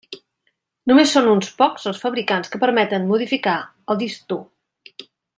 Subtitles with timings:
[0.91, 3.53] Només són uns pocs els fabricants que permeten modificar
[3.95, 4.39] el disc dur.